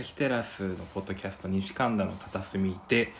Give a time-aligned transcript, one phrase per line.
[0.00, 3.12] 朝日テラスのポッドキャスト西神田の片隅で、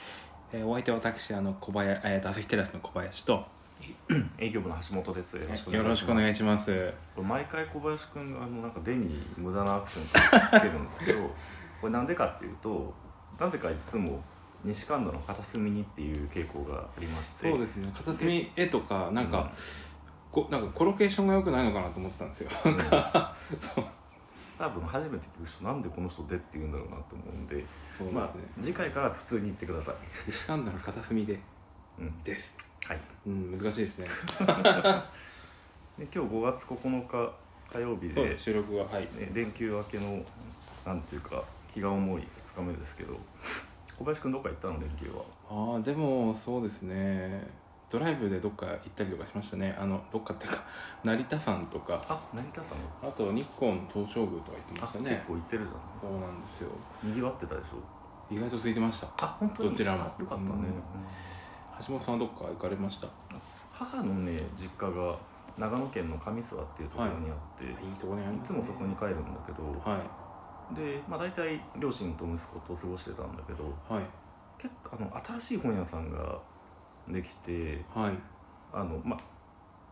[0.50, 3.44] えーお相手は私あの小林、えー、と朝日テラスの小林と
[4.40, 5.36] 営業部の橋本です。
[5.36, 5.68] よろしく
[6.10, 6.90] お願いしします。
[7.22, 11.20] 毎回小林くんがあのなんか「で」に無駄なアクセントをつけるんですけど
[11.82, 12.94] これなんでかっていうと
[13.38, 14.22] なぜかいつも
[14.64, 17.50] 西神田の片隅にっていう傾向がありまして。
[17.50, 17.92] そうですね。
[17.94, 19.52] 片隅絵とかなんか、
[20.32, 22.86] こなんかコロケーションが良くないのかなと思ったんですよ、うんなん。
[22.88, 23.84] か そう
[24.60, 27.64] 多分初めて聞く人なんでこの人「で」って言うんだろうなと思うんで
[28.12, 29.94] まあそうですね、次回から普通に言ってください、
[30.26, 31.38] 西神田の片隅で。
[31.98, 32.54] うん、です。
[32.84, 33.00] はい。
[33.26, 34.08] うん難しいですね。
[35.98, 37.32] で今日5月9日
[37.72, 39.02] 火曜日で収録ははい。
[39.16, 40.22] ね、連休明けの
[40.84, 43.18] なんていうか気が重い2日目ですけど
[43.98, 45.24] 小林くんどっか行ったの連休は？
[45.48, 47.46] ああでもそうですね
[47.90, 49.76] ドライブでどっか行ったりとかしましたね。
[49.78, 50.58] あのどっかっていうか
[51.04, 52.00] 成田山とか。
[52.08, 55.10] あ成田さんあと日光の東照宮とか行ってまあ、したね。
[55.10, 56.70] 結構行ってるじゃそうなんですよ。
[57.04, 58.34] んにぎわってたでしょ？
[58.34, 59.08] 意外と空いてました。
[59.26, 59.70] あ本当に？
[59.70, 60.02] どちらも。
[60.02, 60.54] あよかったね、うん。
[60.54, 60.62] うん。
[61.84, 63.08] 橋本さんはどっか行かれました？
[63.72, 65.16] 母のね実家が
[65.58, 67.68] 長野県の上諏訪っていうところにあって、い。
[67.68, 70.74] いところにありい、つもそこに帰るんだけど、はい。
[70.76, 74.04] で、まあ、大体両親と息子と過ごしてたんだけどはい。
[74.56, 76.38] 結構あの新しい本屋さんが
[77.12, 78.14] できてはい。
[78.72, 79.20] あのまあ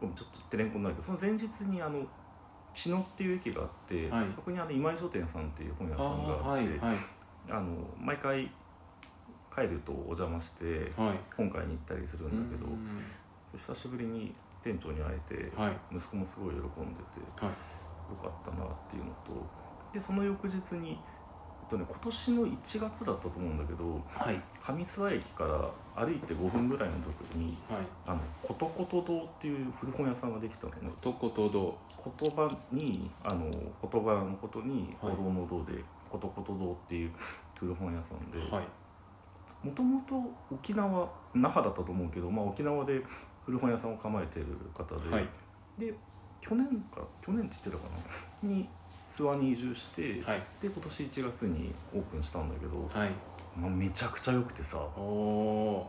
[0.00, 2.06] ちょっとテレンコになるけどその前日にあの
[2.72, 4.26] 茅野っていう駅があって、はい。
[4.34, 6.96] そこにあの今井書店さんっていう本屋あさんがああってはいはい。
[7.50, 8.50] あの毎回
[9.54, 11.18] 帰るとお邪魔してはい。
[11.36, 13.00] 本買いに行ったりするんだけどうん。
[13.58, 15.76] 久しぶりに店長に会えて、はい。
[15.90, 17.50] 息子もすごい喜んでてはい。
[18.10, 19.32] よかったなっていうのと
[19.92, 21.02] でその翌日に、
[21.68, 24.42] とね、今年の1月だったと思うんだけどはい。
[24.60, 27.86] 上諏訪駅から歩いて5分ぐらいのところにはい。
[28.06, 30.90] あのことこと堂っていう古本屋さんができたのね。
[31.00, 31.78] とことど
[32.20, 35.14] 言葉にあの言葉のことにはい。
[35.14, 37.12] 歩道の道でことこと堂っていう
[37.58, 39.66] 古本屋さんではい。
[39.66, 43.02] もともと沖縄那覇だったと思うけど、まあ、沖縄で
[43.44, 45.28] 古本屋さんを構えてる方で、はい。
[45.76, 45.92] で
[46.40, 47.82] 去年か去年って言ってたか
[48.42, 48.48] な？
[48.48, 48.68] に
[49.08, 50.42] 諏訪に移住して、はい。
[50.60, 53.10] で今年1月にオープンしたんだけど、はい。
[53.56, 54.76] まあ、めちゃくちゃ良くてさ。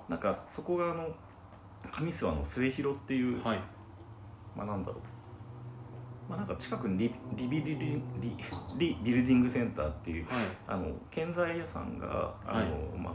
[0.08, 1.16] なんかそこがあの
[1.92, 3.62] 上諏訪の末広っていう、ーはい。
[4.56, 5.02] まあなんだろう。
[6.30, 8.38] まあなんか近くにリリビリリリ
[8.78, 10.34] リビルディングセンターっていうはい。
[10.68, 12.70] あの建材屋さんがあの、はい。
[12.98, 13.14] まあ、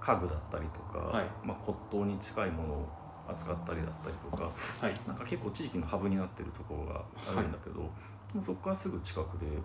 [0.00, 1.26] 家具だったりとか、はい。
[1.42, 2.88] まあ、骨董に近いものを
[3.26, 5.00] 扱ったりだったりとかはい。
[5.06, 7.90] なんか結構地域のハブになってるところがあるんだけど、
[8.42, 9.46] そこからすぐ近くで。
[9.46, 9.58] いうん。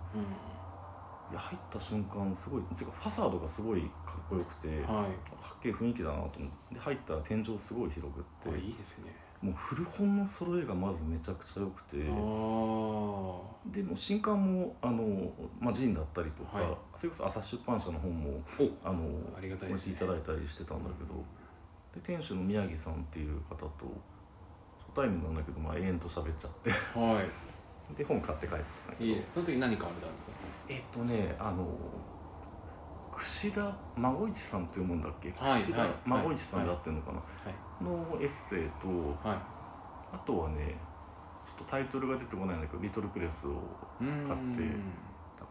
[1.32, 5.12] や入った瞬間すごいていうかファサードがすごいかっこよくて、かはい。
[5.12, 5.14] っ
[5.62, 6.74] けえ雰囲気だなと思って。
[6.74, 8.50] で入ったら天井すごい広くって。
[8.50, 9.16] あいいですね。
[9.42, 11.98] もう古本の揃えがまずめちゃくちゃ良くて。
[11.98, 12.04] で
[13.84, 16.78] も新刊もあの、まあ、ジンだったりとか、はい。
[16.96, 19.04] それこそ朝日出版社の本もおあの
[19.38, 19.80] ありがたいね。
[19.80, 21.14] ていただいたりしてたんだけど、
[21.94, 23.70] で店主の宮城さんっていう方と
[24.80, 26.72] 初対面なんだけど、まあ、永遠と喋っちゃって。
[26.72, 27.22] は
[27.98, 29.10] で本買って帰ってたんだけど。
[29.10, 30.32] いいいその時何買われたんですか？
[30.70, 31.68] えっとねあの
[33.12, 35.34] 櫛田孫一さんって読むんだっけ？
[35.38, 38.88] はい櫛田はい孫一さんで合ってるのかな、はいのエッセイと
[39.28, 39.38] はい。
[40.12, 40.76] あとはね
[41.46, 43.62] ちょっとタイトルが出てこないんだけど「リトルプレス」を
[44.00, 44.64] 買って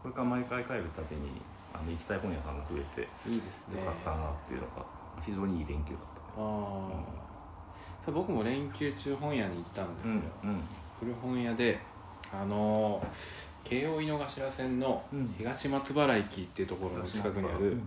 [0.01, 1.41] これから毎回帰るたびに
[1.73, 3.79] あの行きたい本屋さんが増えていいですね。
[3.79, 4.85] よかったなっていうのが
[5.21, 6.41] 非常にいい連休だった。
[6.41, 6.45] ね。
[8.07, 10.13] あう僕も連休中本屋に行ったんですよ、
[10.43, 10.63] うん。
[10.99, 11.79] 古本屋で
[12.31, 15.35] あのー京王井の頭線のうん。
[15.37, 17.77] 東松原駅っていうところの近くにある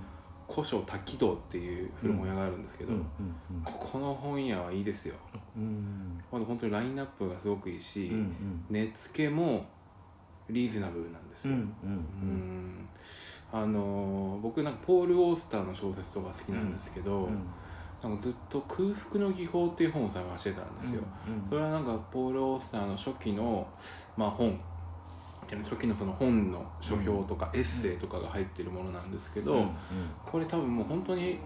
[0.49, 2.99] 古書滝堂っていう古本屋があるんですけど、うん。
[2.99, 3.63] うん。
[3.65, 5.15] ここの本屋はいいですよ。
[5.57, 5.63] うん。
[5.63, 8.17] うんまだ本当にラインナップがすごくいいし、うん。
[8.17, 8.65] うん。
[8.71, 9.67] 値付けも
[10.51, 11.61] リーズナブルなんですよ、うん。
[11.83, 11.89] うん。
[11.89, 12.89] うん。
[13.51, 17.53] あのー僕なんかポール・オースターの小説とか好きなんですけど、うん
[18.03, 23.67] なんかずっと「空腹の技法」っていう本を探してたんですよ、うんそれはなんかポール・オースターの初期の、
[24.17, 24.59] まあ、本。
[25.65, 29.71] 初期のその本の書評とかエッセイとかが入ってるものなんですけど、うん
[30.25, 31.41] これ多分もう本当に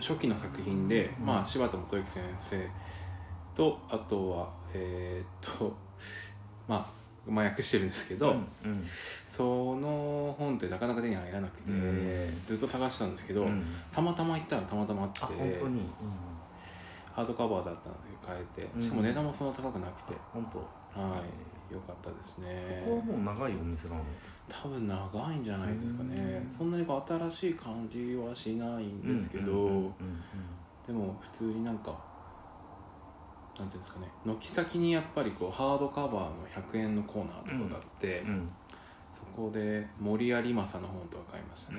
[0.00, 2.68] 初期の作品で、うんまあ、柴田元幸先生
[3.54, 5.76] とあとはえーっと
[6.66, 8.84] まあまあ訳してるんですけど、うんうん
[9.36, 13.64] その本ってなかなか手に入らなくて、うんずっと探したんですけど、うん。
[13.92, 15.82] たまたま行ったらたまたまあってあ本当に？
[17.12, 18.80] ハードカバーだったので買えうん。
[18.80, 20.58] てしかも値段もそんな高くなくて、本当？
[21.00, 21.20] は
[21.70, 21.74] い。
[21.74, 22.60] よかったですね。
[22.62, 24.04] そこはもう長いお店なの？
[24.48, 26.14] 多分長いんじゃないですかね。
[26.52, 26.58] うん。
[26.58, 29.92] そんなにこう新しい感じはしないんですけど、うんうんうん
[30.86, 31.98] でも普通になんか
[33.58, 38.63] なんていうんですかね軒先にやっぱりこうハードカバーの100円のコーナーとかがあって、うんそ
[39.34, 41.78] こで森有正の本とか買いましたね、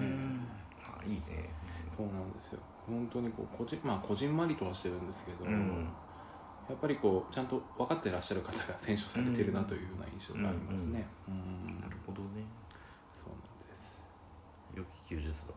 [0.81, 1.49] あいいね。
[1.95, 2.59] そうなんですよ。
[2.85, 5.87] 本当にこうこじまあこじんまりとはしてるんですけど、うん。
[6.67, 11.05] やっぱりこうちゃんと分かってらっしゃる方が選手されてるなというような印象がありますね。
[11.27, 12.43] うん、なるほどね。
[13.23, 14.03] そうなんです。
[14.75, 15.53] 良き休日だ。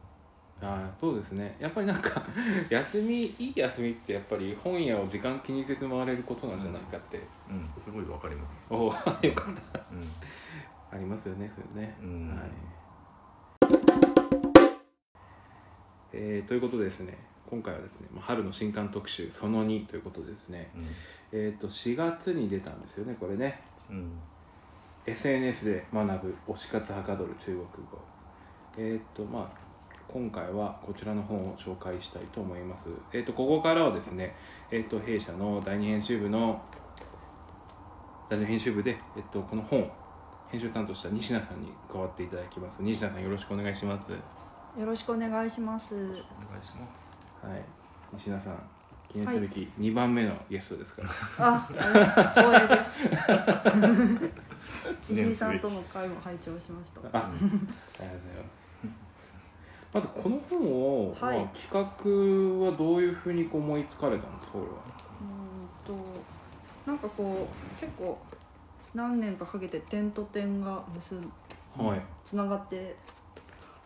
[0.60, 1.56] あーそうですね。
[1.58, 2.22] やっぱりなんか
[2.68, 7.68] 休みいい休みってやっぱり本屋を時間気にせず回れることなんじゃないかって、うん。
[7.72, 8.66] すごいわかります。
[8.70, 9.80] おおよかった。
[9.92, 10.08] うん
[10.90, 12.28] ありますよねそれね、うん。
[12.28, 12.38] はい。
[16.12, 17.18] えーということでですね
[17.48, 20.70] 今回はですねまあ春の新刊特集その2ということでですね
[21.32, 23.60] えっ、と4月に出たんですよねこれね。
[23.90, 24.12] うん。
[25.06, 27.60] SNS で学ぶ推し活はかどる中国
[27.90, 27.98] 語。
[28.76, 29.68] えっ、とまあ
[30.06, 32.88] 今回はこちらの本を紹介したいと思います。
[33.12, 34.34] えっ、とここからはですね
[34.70, 36.62] えっ、と弊社の第二編集部の
[38.28, 39.90] 第二編集部で、えっと、この本を
[40.50, 44.12] 編集担当した西名さんに加わっていただきます西名さんよろしくお願いします
[44.78, 45.94] よろしくお願いします。
[45.94, 46.06] お願
[46.60, 47.64] いしますはい
[48.14, 48.58] 西名さん
[49.08, 51.08] 記念すべき2番目のゲストですから、
[51.38, 51.78] あ、あ れ
[52.42, 52.98] 光栄です。
[55.14, 57.00] 石井さんとの会も拝聴しました。
[57.00, 57.44] あありがとうござ
[58.04, 58.08] い
[58.44, 58.58] ます。
[59.94, 60.60] まずこの本
[61.08, 61.80] を、はいまあ、企画
[62.66, 64.72] はどういうふうに思いつかれたんですかこれは？
[65.22, 66.04] うーんと
[66.86, 68.18] なんかこう結構
[68.94, 71.32] 何年かかけて点と点が結ん
[71.76, 72.00] はい。
[72.24, 72.96] つながって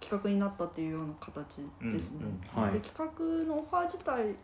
[0.00, 2.18] 企画になったっていうような形ですね。
[2.56, 2.72] うんはい。
[2.72, 4.34] で企画のオファー自体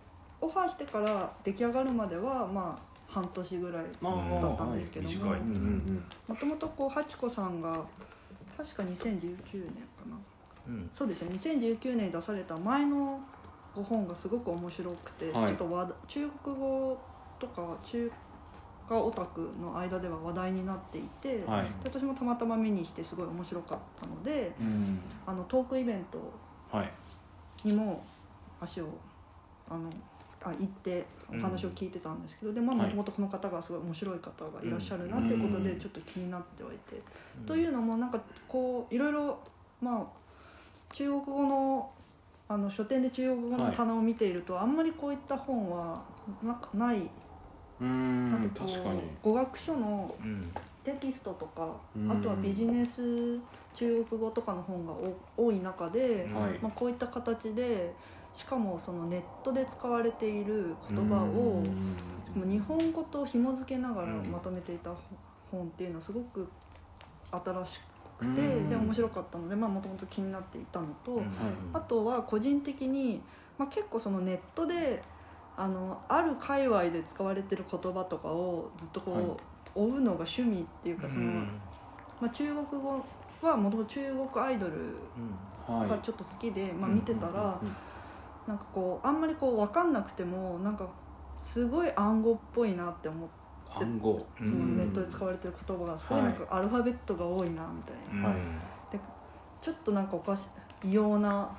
[0.40, 5.40] オファーしてから出来上がるまではまあ半年ぐらいまあだったんですけども短い。
[5.40, 7.80] うんうんもともとこうハチ子さんが
[8.56, 10.16] 確か2019年かな。
[10.68, 10.90] うん。
[10.92, 11.30] そうですね。
[11.34, 13.20] 2019年に出された前の
[13.74, 15.46] ご本がすごく面白くて、はい。
[15.46, 16.98] ちょっと話題中国語
[17.38, 18.12] とか中
[18.88, 21.64] 華オタクの間では話題になっていて、うんはい。
[21.64, 24.98] で私もたまたま目にしてすごい面白かったのでうん。
[25.26, 26.18] あのトークイベント
[26.76, 26.92] はい。
[27.64, 28.02] にも
[28.60, 28.88] 足を
[29.68, 29.90] あの
[30.42, 32.86] あ行ってお話を聞いてたんですけど、でまあはい。
[32.86, 35.78] もともとこの方がすごい面白い方がいらっしゃるなということでうん。
[35.78, 37.02] ちょっと気になってはいて。
[37.46, 39.38] というのもなんかこういろいろ
[39.80, 40.18] まあ
[40.92, 41.90] 中国語の
[42.50, 46.02] あの書店で中国語の棚を見ていると、あんまりこういった本は
[46.42, 47.10] なない、
[47.80, 49.00] うーん確かに。
[49.02, 50.52] う語学書のうん。
[50.84, 52.10] テキストとか、うん。
[52.12, 53.40] あとはビジネス
[53.74, 56.34] 中国語とかの本がお多い中で、うん。
[56.34, 56.58] はい。
[56.60, 57.94] まあ、こういった形で
[58.32, 61.62] しかもそのネットで使われている言葉を
[62.34, 64.92] 日本語と紐付けながらうんまとめていた
[65.50, 66.52] 本っていうのはすごく
[67.30, 67.80] 新し
[68.16, 68.68] くて、うん。
[68.70, 71.70] で面白かったのでもともと気になっていたのと、うん。
[71.72, 73.22] あとは個人的に、
[73.58, 75.02] まあ、結構そのネットで
[75.58, 79.26] あのある界隈で使われてる言葉とかをずっとこう、はい。
[79.74, 81.48] 追うのが趣味っていうかその、うん
[82.20, 83.04] まあ、中国語
[83.42, 84.00] はもともと中
[84.32, 85.12] 国アイドル
[85.66, 85.88] はい。
[85.88, 87.76] がちょっと好きで、まあ、うん見てたら、うん。
[88.46, 90.88] なんかこうあんまりこう分かんなくてもなんか
[91.42, 93.34] すごい暗号っぽいなって思って
[93.84, 94.26] 暗号。
[94.38, 98.38] そのネットで使われてる言葉がすごいなんかアルファベットが多いなみたいな、はい。
[99.60, 100.48] ちょっとなんかおかし
[100.84, 101.50] 異様な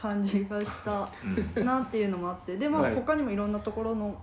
[0.00, 1.10] 感じがした
[1.56, 1.64] うん。
[1.66, 2.94] なっていうのもあってでまあはい。
[2.94, 4.16] 他にもいろんなところの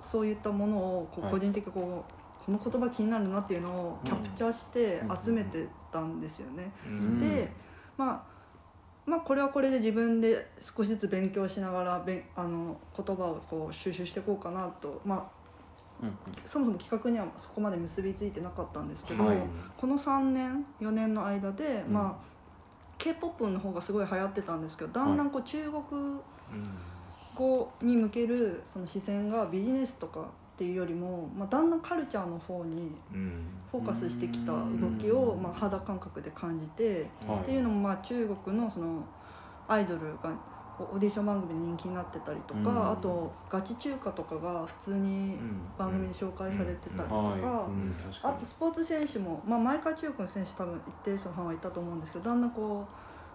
[0.00, 1.32] そういったものをこうはい。
[1.32, 5.22] 個人的にこうこの言葉気になるなっていうのをキャプチャーしてうん。
[5.22, 6.72] 集めてたんですよね。
[6.84, 7.18] うん。
[7.20, 7.52] で、
[7.96, 8.40] まあ
[9.06, 15.30] まあこれはこれで自分で少しずつ勉強しながらべんあの言葉をこう収集していこうかなと、ま
[16.00, 16.18] あ、うん。
[16.44, 19.36] そもそも企画にはそこまで結びついてなかったんですけど、はい。
[19.76, 21.92] この3年4年の間で、うん。
[21.92, 22.29] まあ
[23.00, 26.20] k p o p の方がすごい流行ってたんですけどだんだんこう中国
[27.34, 30.24] 語に向けるその視線がビジネスとかっ
[30.58, 33.46] ていうよりも、まあ、だんだんカルチャーの方にうん。
[33.72, 37.08] フォーカスしてきた動きを、うんまあ、肌感覚で感じて。
[37.26, 37.38] はい。
[37.42, 39.04] っていうのもまあ中国のその
[39.68, 40.32] アイドルが
[40.84, 42.90] オーディション番組で人気になってたりとか、うん。
[42.92, 45.38] あとガチ中華とかが普通に
[45.76, 47.68] 番組で紹介されてたりとか、
[48.22, 52.86] あとスポーツ選手も、まあ、前から中国の選手多分一定数のファンはいたと思うんですけどだんだんこ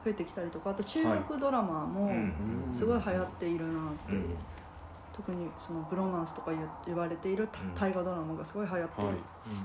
[0.02, 4.36] う増えてきたりとかあと中国ドラマもうんすごい流行っているなって、うん。
[5.14, 7.76] 特にそのブロマンスとか言言われているうん。
[7.76, 9.12] 大河ドラマがすごい流行っては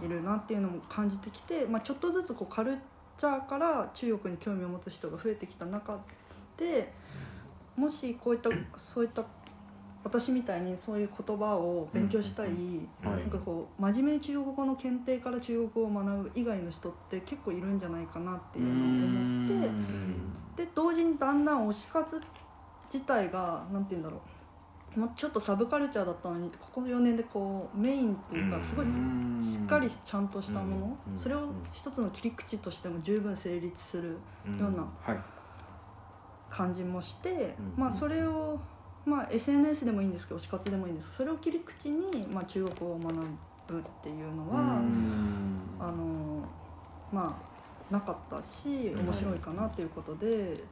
[0.03, 2.79] いいるなっていうのも感じてきて、まあ、ちょっとずつこうカル
[3.17, 5.99] チャーから中国に興味を持つ人が増えてきた中
[6.57, 6.95] で
[7.81, 9.25] もしこういったそういった
[10.05, 13.21] 私みたいにそういう言葉を勉強したい、はい。
[13.21, 22.21] なんかこう真面目に中国語の検定から中国語を学ぶ以外の人って結構いるんじゃないかなっていうのを思ってで同時にだんだん推し活
[22.93, 24.19] 自体がなんて言うんだろ
[24.97, 25.01] う。
[25.01, 34.19] もうちょっとサブカルチャーだったのにここ4年でこうメインといううんかすごいしうんっかりちゃんとしたもの、うんそれを一つの切り口としても十分成立する
[34.59, 35.40] ようなはい
[36.51, 37.75] 感じもして、うん。
[37.77, 38.61] まあそれを、
[39.05, 45.77] まあ、SNS でもいいんですけど推し活でもいいんですけどそれを切り口に、まあ、中国語を学ぶっていうのは、うん。
[45.79, 46.53] あの
[47.11, 50.69] まあなかったしうん面白いかなということで、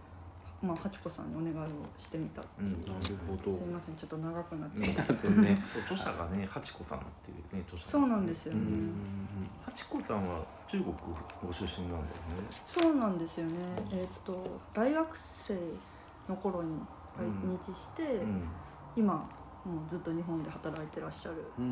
[0.60, 3.56] まあ、ハチコさんにお願いをしてみた、うんなるほど。
[3.56, 4.96] すいませんちょっと長くなって、ね。
[5.66, 8.94] そう著者がねハチコさんっていうね著者そうなんですよね、うん
[9.64, 10.92] ハチコさんは中国
[11.46, 12.48] ご出身なんだよね。
[12.64, 13.52] そうなんですよね。
[13.92, 15.54] えっ、と大学生
[16.28, 16.80] の頃に
[17.16, 17.22] 来
[17.70, 18.48] 日して、うん。
[18.96, 19.14] 今
[19.64, 21.52] もうずっと日本で働いてらっしゃる。
[21.58, 21.64] うん。
[21.64, 21.68] う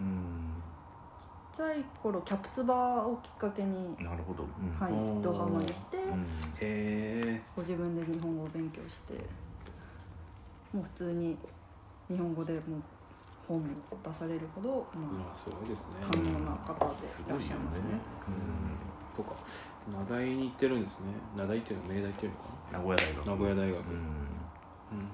[0.00, 0.62] ん
[1.52, 4.72] ちっちゃい頃キャプツバをきっかけに、なるほど、うん。
[4.80, 6.26] はいドハマりして、うん。
[6.60, 9.22] へご自分で日本語を勉強して
[10.72, 11.38] もう普通に
[12.08, 12.82] 日本語でもう
[13.46, 13.66] 本も
[14.02, 15.96] 出されるほど、えままあすごいですね。
[16.02, 18.00] あ、寛容な方でいらっしゃいますね。
[19.14, 19.34] とか
[19.86, 21.12] 名大に行ってるんですね。
[21.36, 23.26] 名大っていうのは明大っていうのか名古屋大学。
[23.26, 23.76] な名古屋大学。
[23.76, 23.96] うん。
[24.92, 25.12] うん。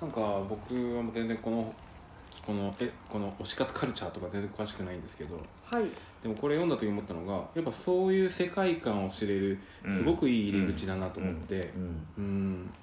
[0.00, 1.74] なんか僕は全然この
[2.46, 5.40] このえこの推し活カルチャーとか全然詳しくないんですけど。
[5.64, 5.84] はい、
[6.22, 9.58] でもこれ読んだ時思ったのがやっぱそういう世界観を知れる
[9.88, 11.72] すごくいい入り口だなと思って。
[11.76, 12.06] うん。
[12.18, 12.74] うん。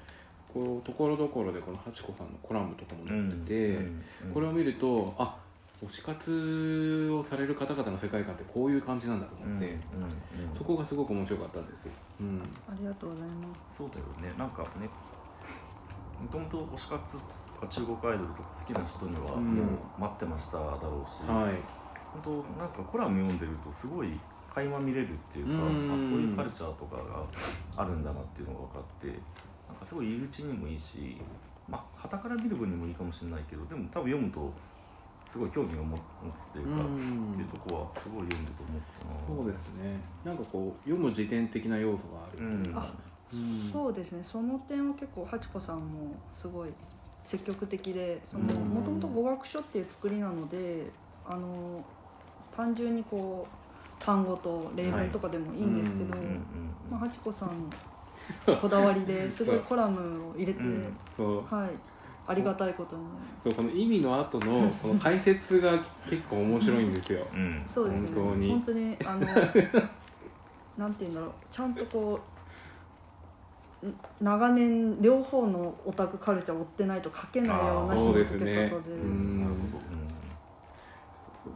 [0.47, 3.79] こうところどころでこのハチコさんのコラムとかも載ってて、う
[4.29, 4.33] ん。
[4.33, 5.37] これを見るとあ
[5.85, 9.43] 推し活をされる方々の世界観ってこういう感じなんだとうん。
[9.43, 9.49] うん。
[9.49, 10.55] 思って、うん。
[10.55, 11.91] そこがすごく面白かったんですよ。
[12.21, 12.41] うん。
[12.67, 13.77] ありがとうございます。
[13.77, 14.33] そうだよね。
[14.37, 14.89] なんかね
[16.19, 17.17] もともと推し活
[17.67, 19.55] 中国アイドルとか好きな人にはうん。
[19.55, 19.63] も
[19.97, 21.55] う待ってましただろうし、はい。
[22.13, 24.19] 本当なんかコラム読んでるとすごい
[24.53, 25.87] 垣間見れるっていうか、うん。
[25.87, 27.03] まあ、こういうカルチャーとかが
[27.77, 29.07] あるんだなっていうのが分かって
[29.67, 31.17] なんかすごい入り口にもいいし
[31.69, 34.51] まあ傍から見る分にもいいかもしれないけどでも多分読むと
[35.29, 37.33] すごい興味を持持つっていうか、うん。
[37.33, 39.37] っていうとこはすごい読んでて思ったな。
[39.37, 39.93] そうですね。
[40.25, 42.41] なんかこう読む時点的な要素がある、う。
[42.41, 42.73] ん。
[42.75, 42.91] あ
[43.31, 43.71] うん。
[43.71, 44.23] そうですね。
[44.23, 46.69] その点は結構ハチコさんもすごい
[47.29, 50.91] 積極的でもともと語学書っていう作りなので
[51.23, 51.85] あの
[52.49, 56.23] 単純にこう単語と例文とかでもいいんですけど、はい
[56.89, 57.49] まあ、ハチコさん
[58.47, 61.69] の こだわりで すごいコラムを入れて、はい。
[62.25, 63.03] ありがたいことに。
[63.43, 65.77] そうこの意味の後のこの解説が
[66.09, 67.27] 結構面白いんですよ。
[67.31, 67.63] うん。
[67.67, 68.09] そうですね。
[68.15, 68.49] 本当に。
[68.49, 69.27] 本当にあの
[70.77, 71.33] なんて言うんだろう。
[71.51, 72.38] ちゃんとこうん
[74.19, 78.83] 長年両方のオタクカルチャーを追ってないと書けないようなあーそうです紐付けね方で。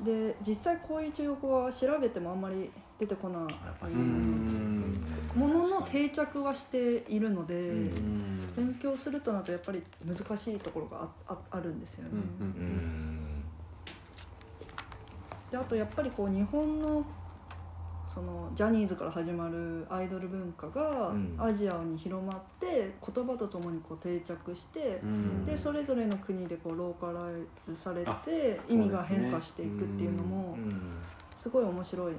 [0.03, 3.43] で実際こういう中国語は調べてもあんまり出てこない。
[5.35, 7.91] ものの定着はしているので、
[8.55, 12.11] 勉強するとなるとやっぱり難しいところがあああるんですよね。
[15.51, 17.05] であとやっぱりこう日本の
[18.13, 21.35] そのジャニーズから始まるアイドル文化がうん。
[21.39, 25.45] アジアに広まって言葉とともにこう定着してう、ん。
[25.47, 31.03] でそれぞれの国でこうローカライズされあて意味が変化していくっていうのうもん。
[31.35, 32.13] すごい面白い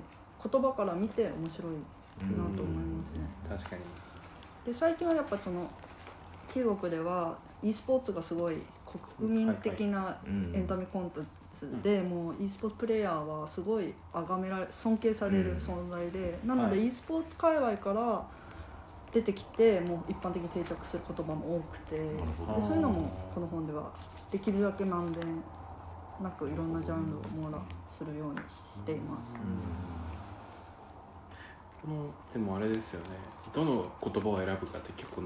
[0.52, 3.20] 言葉から見て面白いうんなと思いますね。
[3.48, 3.82] 確かに。
[4.66, 5.70] で最近はやっぱその
[6.52, 8.56] 中国では e スポーツがすごい
[9.16, 10.50] 国民的なうん。
[10.54, 11.20] エンタメコンテ
[11.64, 16.87] ンツで、もう e スポーツプレイヤーはすごい崇められ尊敬される存在で、なのではい。
[16.87, 18.25] e スポーツ界隈から
[19.12, 23.92] 出てきてもう一般的に定着する言葉も多くてでそういうのもこの本では
[24.30, 25.44] できるだけまんべん
[26.21, 28.38] なくいろんなジャンルを網羅するように
[28.75, 29.38] しています。
[31.85, 33.07] このでもあれですよね。
[33.53, 35.23] どの言葉を選ぶかって結構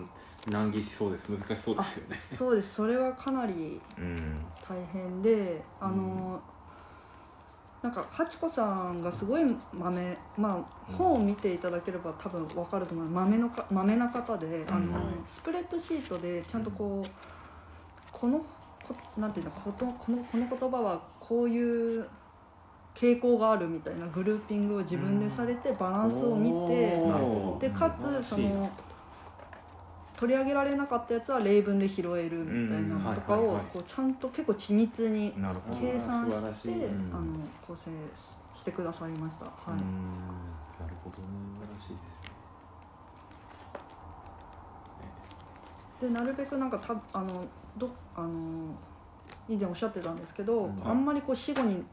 [0.50, 1.28] 難儀しそうです。
[1.28, 2.16] 難しそうですよね。
[2.18, 2.74] そうです。
[2.74, 6.40] それはかなりうん大変であの、
[7.82, 13.06] なんかハチコさんがすごい豆まあ本を見ていただければ多分分かると思う。
[13.06, 15.02] 豆のか豆な方で、あのうんはい。
[15.26, 17.10] スプレッドシートでちゃんとこう
[18.10, 18.44] このこ
[19.16, 22.08] なんていうのことこのこの言葉はこういう
[23.00, 27.06] 傾向があるみたいなグルーピングを自分でされてバランスを見て、おー。
[27.06, 27.58] なるほど。
[27.60, 28.72] でかつその
[30.16, 35.32] 取り上げられなかったやつは例文で拾えるみたいなのとかをこうちゃんと結構緻密に
[35.80, 37.90] 計算してあの構成
[38.52, 39.44] してくださいました。
[39.44, 39.78] はうん。
[39.78, 40.82] い。
[40.82, 41.22] なるほど。
[41.22, 41.28] ね
[41.60, 42.18] 素晴らしいです
[45.00, 45.12] ね。
[46.00, 48.74] でなるべくなんかたあのどあの
[49.48, 50.82] 以前おっしゃってたんですけど、うん。
[50.84, 51.84] あんまりこう死後に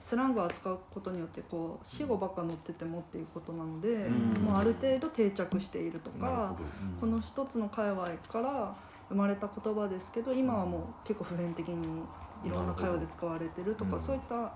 [0.00, 4.44] スラングを扱うことによってこう死語ばっか載っててもっていうことなので、うん。
[4.44, 6.56] もうある程度定着しているとかなるほど。
[7.00, 8.74] この一つの界隈から
[9.08, 12.04] 生まれた言葉ですけど今はもう結構普遍的に
[12.44, 14.00] いろんな会話で使われてるとか、うん。
[14.00, 14.52] そういった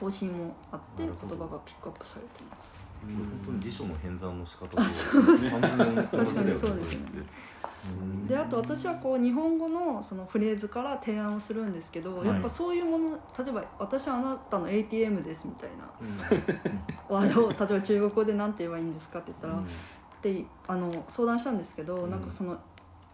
[0.00, 2.91] 方針もあって言葉がピックアップされています。
[3.06, 7.00] 本当に辞書の編纂の仕方と確かにそうですね。
[8.28, 12.28] であと私はこう日本語のそのフレーズから提案をするんですけど、はい。
[12.28, 17.14] やっぱそういうもの例えば「私はあなたの ATM です」みたいなうん。
[17.14, 19.66] ワードを例えば中国語で何て言えばいいんですかって言ったら、うん。
[20.22, 22.10] であの相談したんですけど、うん。
[22.10, 22.56] なんかその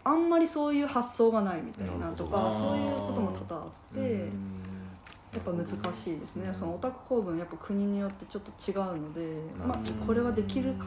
[0.04, 4.57] あんまりそういう発想がないみたいなとなかそういうことも多々あって、うん
[5.32, 5.72] やっぱ難し
[6.14, 6.54] いですね、うん。
[6.54, 10.86] そのオタク構文やっぱ国によってちょっと違うので、まあ、これはできるか。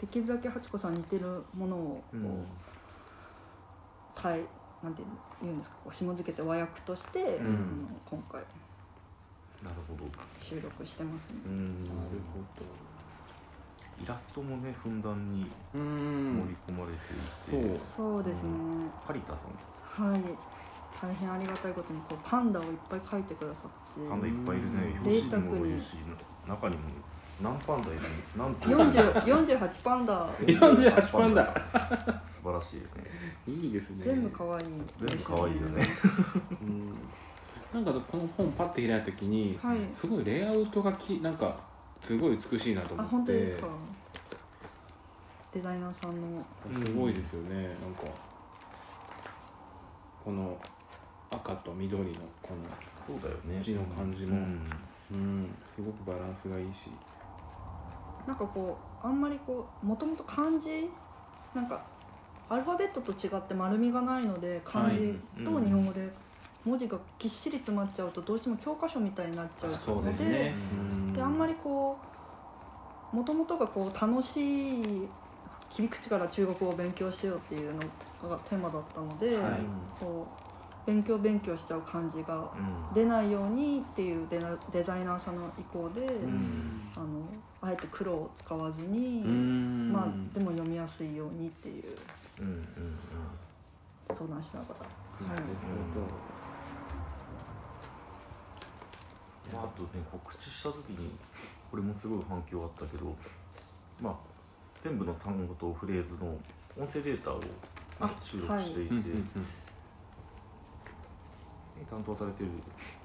[0.00, 2.46] できるだけハチ子さんに似てるものをこう、うん
[4.22, 4.44] 変え
[4.82, 5.02] なんて
[5.42, 7.24] 言うんですかこう紐付けて和訳として、ん。
[7.24, 7.38] あの
[8.10, 8.40] 今回
[9.62, 10.04] なるほど。
[10.42, 11.36] 収録してますね。
[11.46, 11.84] うん。
[11.84, 11.96] なる
[12.32, 16.46] ほイラストもねふんだんにどうん。
[16.46, 17.78] 盛り込まれていて、そう。
[17.78, 18.50] そうですね、
[19.06, 20.10] カリタさん。
[20.10, 20.20] はい
[21.00, 24.08] 大変ありがたいことにこうパンダをいっぱい描いてくださって。
[24.08, 24.98] パンダいっぱいいるね。
[25.04, 25.12] うん。
[25.12, 25.94] 表紙にもいるし
[26.48, 26.82] 中にも
[27.42, 28.00] 何パンダいる
[28.36, 31.44] 何個40 48パンダ？48パンダ。
[32.32, 32.88] 素晴らしいよね。
[33.46, 33.96] いいですね。
[34.00, 34.64] 全部可愛い。
[35.06, 35.84] 全部可愛いよね。
[36.62, 36.94] うん。
[37.74, 39.78] なんかこの本パッて開いた時にはい。
[39.92, 41.56] すごいレイアウトがきなんか
[42.00, 43.08] すごい美しいなと思って。
[43.08, 43.68] あ本当ですか。
[45.52, 46.44] デザイナーさんの。
[46.84, 48.02] すごいですよね、なんか
[50.24, 50.58] この
[51.30, 52.54] 赤と緑のこ
[53.06, 53.62] そうだよね。
[53.62, 54.36] 字の感じも。
[54.36, 54.44] うん。
[55.10, 55.56] のうん。
[55.74, 56.98] すごくバランスがいいし。
[58.26, 60.68] なんかこうあんまりこうもともと漢字
[61.54, 61.86] なんか
[62.48, 65.12] アルファベットと違って丸みがないので漢字
[65.44, 66.12] と日本語で
[66.64, 70.54] 文字がぎっしり詰まっちゃうとどうしても教科書みたいになっちゃうのでね。
[70.56, 71.12] うん。
[71.12, 72.00] であんまりこ
[73.12, 75.14] うもともとがこう楽しい
[75.68, 79.60] 切り口から中国語を勉強しようっていうのがテーマだったので、はい。
[79.98, 80.55] こう
[80.86, 82.94] 勉強勉強しちゃう感じがうん。
[82.94, 86.92] 出ないようにっていうデザデザイナーさんの意向で、うん。
[86.94, 87.28] あの
[87.60, 89.92] あえて黒を使わずに、うん。
[89.92, 91.84] まあ、でも読みやすいようにっていう。
[94.14, 95.40] 相談した方が、はい。
[99.52, 101.10] まあ、あとね告知した時に
[101.70, 103.16] これもすごい反響あったけど
[104.00, 104.14] まあ
[104.82, 106.36] 全部の単語とフレーズの
[106.78, 107.46] 音声データをね、
[108.00, 109.65] あ収録していて、ほどうんうんうん
[111.84, 112.50] 担当されてる、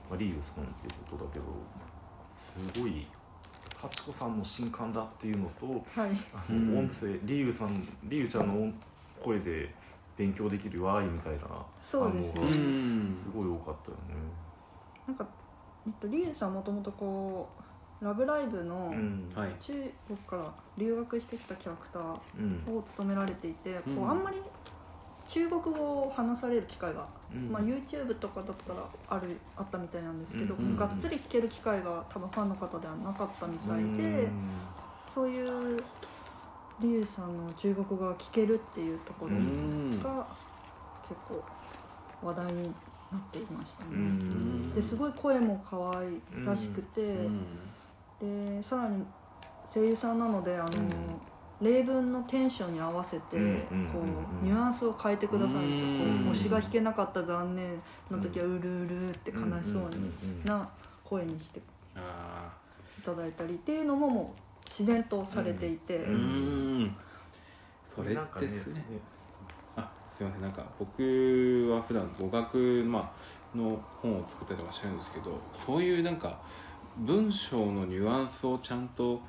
[0.09, 1.45] まあ、リーユさんっていうことだけど
[2.33, 3.05] すごい
[3.77, 6.73] ハチコさんの新刊だっていうのとはい、あうん。
[6.75, 8.73] の音声、リーユさんリーユちゃんの音
[9.23, 9.73] 声で
[10.17, 11.41] 勉強できるわーいみたいな
[11.79, 12.33] そうですね。
[12.35, 13.11] 反応がうん。
[13.11, 14.15] すごい多かったよね。
[15.07, 15.27] なんか、
[15.87, 17.63] えっと、リュウさんもともとこう
[18.05, 18.91] 「ラブライブ!」の
[19.59, 22.19] 中国から留学してきたキャラクター
[22.67, 22.77] うん。
[22.77, 23.95] を務められていて、うん。
[23.95, 24.37] こうあんまり
[25.31, 27.51] 中国語を話される機会が、うん。
[27.51, 34.67] まあ、YouTube とかだったらあるあったみたいなんですけど、うんがっつり聞ける機会が多分ファンの方ではなかったみたいで、うん
[35.07, 35.41] そうい
[35.79, 35.85] う
[36.79, 39.91] リュウさんの中国語が聞けるっていうところうがん。
[41.01, 41.45] 結構
[42.21, 42.75] 話題に
[43.11, 43.89] なっていましたね。
[43.91, 44.73] うん。
[44.73, 47.45] ですごい声も可愛らしくて、うん。
[48.19, 49.05] でさらに
[49.65, 51.21] 声優さんなのであの、
[51.61, 60.67] 例文のテンションに合わせて、こうニュアンスを変えてくださるんですよ、こう推しが弾けなかった残念の時はうるうるって悲しそうにな
[61.03, 61.61] 声にして
[61.95, 62.51] あ
[62.99, 66.95] いただいたりっていうのももう自然とされていて、ーうん
[67.87, 68.83] それなんかねですね。
[69.75, 70.41] あすいません。
[70.41, 76.39] なんか僕は普段語学、まあの本を作ったりとかしてるんですけどそういうなんか
[76.97, 79.19] 文章のニュアンスをちゃんと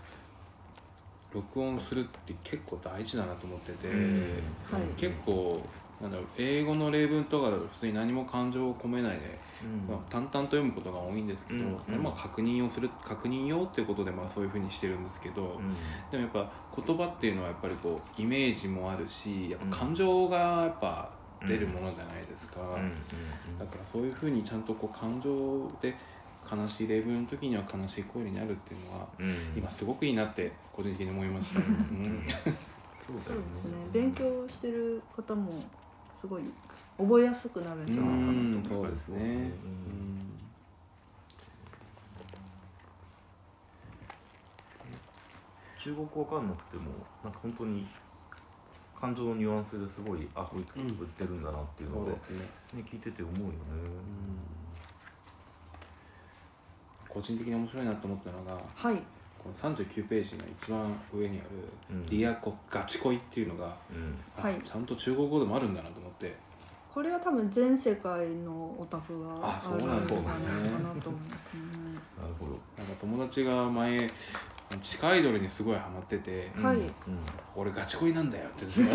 [1.32, 4.82] 録音するって結構大事だなと思ってて、はい。
[4.96, 5.60] 結構
[6.00, 9.38] なんだろう英語の例文とかだと普通に何も感情を込めないで、
[9.88, 11.60] まあ、淡々と読むことが多いんですけど、
[11.96, 15.60] まあ確認をする確認用っていうことでまあそういうふうにしてるんですけど、
[16.10, 21.12] でもやっぱ言葉っていうのはやっぱりこうイメージもあるしやっぱ感情がやっぱ
[21.46, 22.60] 出るものじゃないですか、
[23.58, 25.96] だからそういうふうにちゃんとこう感情で
[26.54, 29.08] 悲しい例文の時には悲しい声になるっていうのは
[29.56, 32.26] 今すごくいいなって個人的に思いました、うん。
[33.00, 33.78] そうですね。
[33.78, 35.52] ね勉強してる方も
[36.14, 36.42] すごい
[36.98, 38.70] 覚えやすくなるんじゃないかなと思います。
[38.70, 40.12] そうですね、うん。
[45.82, 46.92] 中国語わかんなくても
[47.24, 47.88] なんか本当に
[48.94, 53.56] 感情のニュアンスですごいあこういう時言ってるんだなっていうのが、ねそうですね、聞いてて思うよね、
[57.12, 58.96] 個人的に面白いなと思ったのがはい。
[59.42, 61.48] この39ページの一番上にある
[61.90, 64.16] うん「リアコガチ恋」っていうのが、うん。
[64.38, 64.60] あはい。
[64.64, 66.34] ちゃんと中国語でもあるんだなと思って。
[66.92, 71.62] これは多分全世界のオタクがあそうるなんですねんじゃないかなと思いますね。
[72.20, 74.10] なるほどなんか友達が前
[74.82, 76.76] 地下アイドルにすごいハマっててはい。
[76.76, 76.90] うんうん
[77.56, 78.92] 「俺ガチ恋なんだよ」ってずっと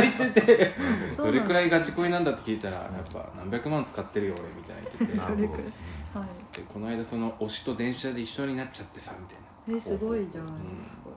[0.00, 0.74] 言ってて。
[1.16, 5.68] どれくらいガチ恋なんだって聞いたらやっぱ何百万使ってるよ俺みたいな言ってて
[6.14, 6.56] はい。
[6.56, 9.78] でこの間その推しと電車で一緒になっちゃってさみたいな。
[9.78, 11.10] えすごいじゃないですか、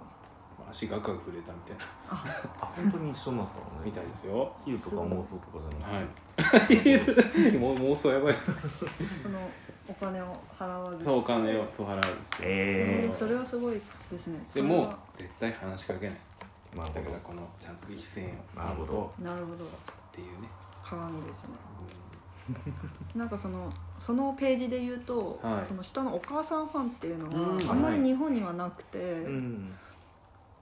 [0.70, 1.84] 足ガクガク震えたみたいな。
[2.10, 2.74] あ。
[2.76, 3.86] 本当に一緒になったのね。
[3.86, 4.54] みたいですよ。
[4.66, 7.56] 比喩とか妄想とかじゃなはくて。
[7.56, 7.58] い。
[7.58, 8.52] もう妄想やばいです。
[9.24, 9.40] その
[9.88, 11.04] お金を払わず。
[11.04, 12.18] そうお金をそう払うんですよ。
[12.42, 14.40] ええーそれはすごいですね。
[14.54, 16.18] でも絶対話しかけない。
[16.74, 17.06] ー、なるほど。
[17.06, 18.26] だからこのちゃんと激戦
[18.56, 19.14] をなるほど。
[19.20, 19.66] なるほど。
[19.66, 19.70] っ
[20.12, 20.50] ていうね、
[20.84, 21.50] 鏡ですね。
[23.16, 25.66] なんかそのそのページで言うと、はい。
[25.66, 27.58] その下のお母さんファンっていうのうん。
[27.68, 29.74] はあんまり日本にはなくて、うん。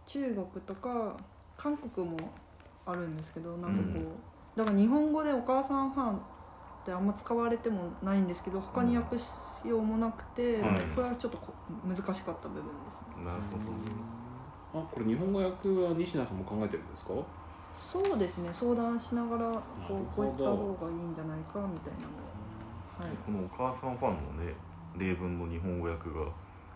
[0.06, 1.15] 中国とか
[1.58, 2.17] 韓国も
[2.86, 4.06] あるんですけどなんかこう、うん。
[4.56, 6.20] だから日本語でお母さんファンっ
[6.84, 9.24] てあんま使われてもないんですけど他に訳し
[9.63, 10.82] ようもなくて、はい。
[10.96, 13.24] これはちょっとこ難しかった部分ですね。
[13.24, 17.13] なるほどあこれ日本語訳は西田さんも考えてるんですか？
[17.74, 18.50] そうですね。
[18.54, 19.52] 相談しながら
[19.88, 22.31] こうこういった方がいいんじゃないかみたいなのは
[23.01, 23.11] はい。
[23.25, 24.53] このお母さんファンのね
[24.97, 26.21] 例文の日本語訳が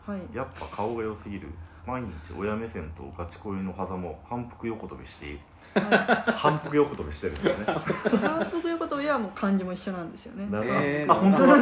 [0.06, 0.36] はい。
[0.36, 1.50] やっぱ顔が良すぎる。
[1.86, 5.32] 毎日親目線とガチ恋の狭間を反復横跳びしてい。
[5.34, 5.40] る
[5.76, 7.76] は反復横跳びしてるんですね。
[8.16, 10.48] い、反復ということはもう漢字も一緒なんですよね。
[10.50, 11.54] なるえーあ本当だ。
[11.54, 11.58] あ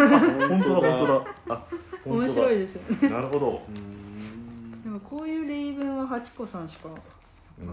[0.47, 1.13] 本当だ本当だ。
[1.49, 1.67] あ
[2.05, 2.15] 本当だ。
[2.15, 3.09] 面白いですよね。
[3.09, 4.83] なるほど、うーん。
[4.83, 6.89] でもこういう例文はハチ子さんしか
[7.59, 7.67] うん、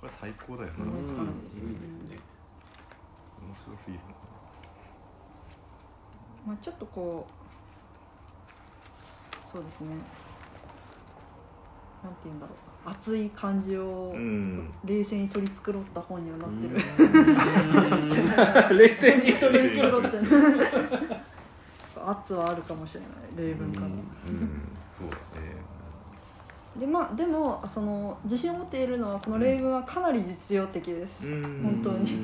[0.00, 2.18] これ最高だよな、面思いつかないいいですね。
[3.54, 4.00] 白すぎる
[6.48, 7.46] まあ、ちょっとこう
[9.46, 9.88] そうですね。
[12.02, 12.88] なんて言うんだろう。
[12.88, 14.72] 熱い感じをうん。
[14.82, 16.76] 冷静に取り繕った本にはなってる、
[18.78, 20.24] 冷静に取り繕ってる
[22.06, 23.10] 圧はあるかもしれない。
[23.36, 24.00] 例文から、うん。
[24.96, 25.58] そうだね。
[26.78, 31.82] でまあでもその自信を持っているのはこの例文はかなり実用的です、うん。
[31.82, 32.06] 本当に。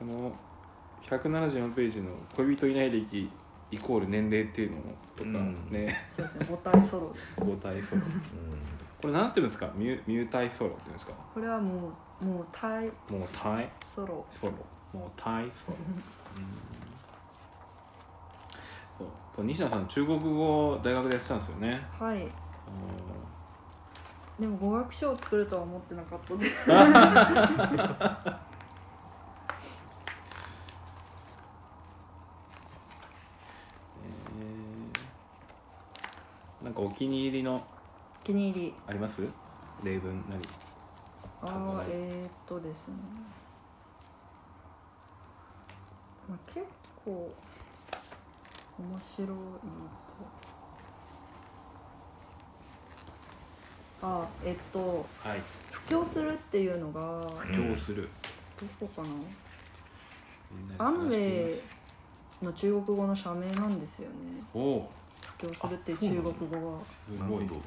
[0.00, 0.32] この
[1.10, 3.30] 174ページの「恋人いない歴
[3.70, 4.82] イコール年齢」っていうの
[5.16, 5.68] とかうん。
[5.70, 8.02] ねそうですね母体ソロです母体ソロ
[9.00, 9.70] これなんていうんですか？
[9.74, 11.12] ミュミュータイソロっていうんですか？
[11.34, 12.86] これはもうもう体。
[13.10, 14.52] もうタイソロソロ
[14.92, 15.78] もうタイソロ
[18.96, 19.08] そう。
[19.36, 21.86] そう西田さん中国語大学でやってたんですよね。
[21.98, 22.26] はい。
[24.38, 26.68] でも語学書を作るとは思ってなかったです
[36.74, 38.74] なんかお気に入りのお気に入り。
[38.86, 39.22] あります？
[39.82, 40.42] 例文何？
[41.42, 42.94] ああえー、っとですね、
[46.28, 46.66] まあ、結
[47.04, 47.30] 構
[48.78, 49.34] 面白いと。
[54.06, 55.42] あえっとはい。
[55.70, 58.08] 布教するっていうのが布教する、
[58.58, 59.02] どこか
[60.78, 60.86] な？
[60.86, 61.60] アムウェイ
[62.42, 64.42] の中国語の社名なんですよね。
[64.54, 64.90] おお
[65.48, 66.80] 布教するっていう中国語は。
[66.80, 67.60] すごいなるほど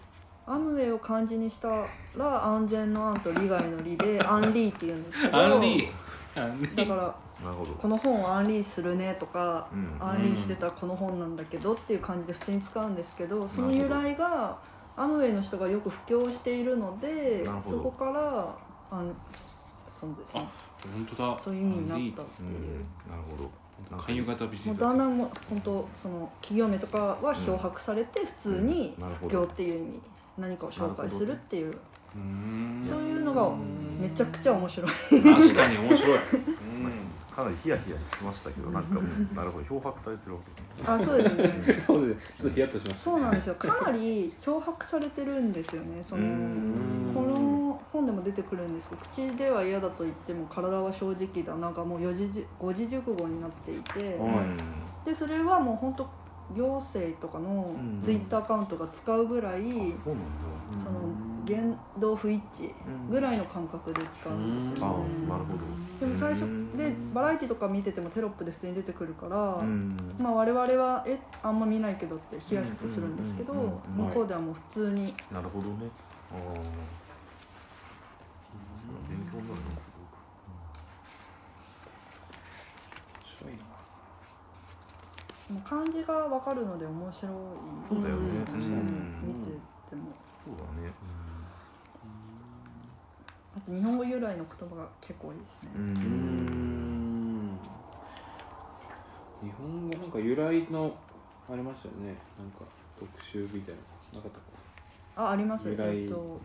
[0.50, 1.68] アムウェイを漢字にした
[2.16, 6.76] ら安全の安と利害の利でアンリーっていうんですけどアンリー。
[6.76, 7.16] だから
[7.80, 14.58] この本をアンリーするねとか、うんアンリーしてたこの本なんだけどっていう感じで普通に使うんですけどその由来が
[14.96, 18.56] アムウェイの人がよく布教しているのでそこから
[18.90, 19.13] あん
[19.92, 20.48] そうですね。
[20.94, 21.40] 本当だ。
[21.44, 22.44] そういう意味になったってう。
[22.44, 23.10] んいう。
[23.10, 23.50] なるほど
[23.90, 30.00] 勧誘型ビジもうネスだんだんもう本当その企業名とかは漂白されて普通にうんなるほ布教どっていう意味
[30.38, 31.74] 何かを紹介するっていう。
[32.88, 33.52] そういうのが
[34.00, 34.92] めちゃくちゃ面白い。
[34.92, 40.50] 確かに面白い、 うんかなりヒヤヒヤしましたけどなんかもうなるほど漂白されてるわけ。
[40.62, 41.80] ですねあそうですね。
[41.80, 42.34] そうです。
[42.40, 43.56] ちょっとヒヤッとしましたそうなんですよ。
[43.56, 46.04] かなり漂白されてるんですよね。
[46.04, 47.12] そのうん。
[47.13, 47.47] この
[47.92, 54.44] 本でも出てくるんですけど口では嫌だと言っても体は正直だなんかもう四字じ五字熟語になっていては
[55.04, 55.08] い。
[55.08, 56.10] でそれはもう本当
[56.56, 59.98] 行政とかのうんツイッターアカウントが使うぐらい、あそうなんだ。
[60.84, 61.00] その
[61.46, 62.72] 言動不一致
[63.10, 65.58] ぐらいの感覚で使うんですよあね、なるほど。
[66.00, 66.74] でも最初うん。
[66.74, 69.90] でバラエティとか見ててもテロップで普通に出てくるから、うん。
[70.20, 73.72] まあ、我々はえあんま見ないけどってヒヤヒヤするんですけどうんうんうん。
[73.72, 75.13] うん向こうではもう普通に。
[75.32, 75.90] なるほどね
[79.28, 79.76] ああ勉強になるね。
[79.78, 80.18] すごく
[83.12, 83.60] 面白いな
[85.50, 87.32] もう漢字が分かるので面白い
[87.82, 88.66] そうだよねうん確かに
[89.24, 89.52] 見て
[89.90, 90.12] ても
[90.44, 90.92] そうだね
[93.56, 96.28] あと日本語由来の言葉が結構多いですね、うん
[99.44, 100.96] 日本語なんか由来の
[101.50, 102.66] ありましたよねなんか
[103.00, 103.76] 特集みたい
[104.13, 104.44] ななかったか
[105.16, 106.42] ああります由来えっと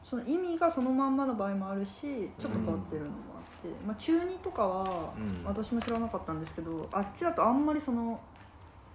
[0.04, 5.12] その意味がそのまんまの場合もあるしちょっと変わってるのもあって、まあ、中二とかは
[5.44, 8.20] 私も知らなかったんですけどあっちだとあんまりその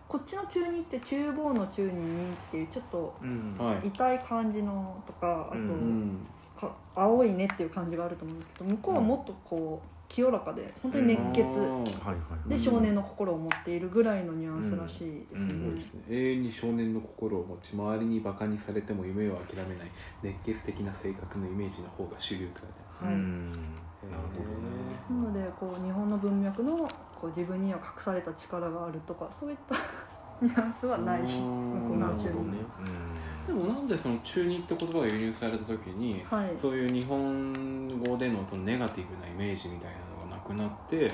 [0.07, 3.15] こっちの中二って厨房の中二にっていうちょっと
[3.83, 15.67] 痛い感じのとかあと、うんうんか青いねっていう感じがあると思うんですけど向こうはもっとこう清らかで本当に熱血、あーはいはいで少年の心を持っているぐらいのニュアンスらしいですね、うん。
[15.69, 15.81] うん。
[15.81, 16.03] すね。
[16.09, 19.91] 永遠に少年の心を持ち周りにバカにされても夢を諦めない。
[20.21, 23.15] 熱血的な性格のイメージの方が主流って書いてあはい。
[23.15, 23.75] うん。
[24.03, 24.45] なるほど。
[24.69, 29.75] ねなのでこう日本の文脈のこう自分には隠された力があるとかそういった
[30.41, 31.71] ニュアンスはないしうーん。
[31.71, 32.61] 向こうの中に、
[33.47, 36.57] でもなんでその中二って言葉が輸入された時にはい。
[36.57, 41.11] そういう日本語でのそのネガティブなイメージみたいなのがなくなって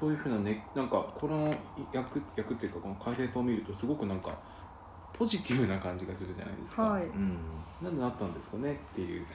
[0.00, 0.10] そう。
[0.10, 1.54] いうふうなねなんかこの
[1.90, 4.38] 役役っていうかこの解説を見るとすごくなんか
[5.12, 7.04] ポジティブな感じがするじゃないですか、はい。
[7.04, 7.64] うん。
[7.80, 9.26] なんでなったんですかねっていう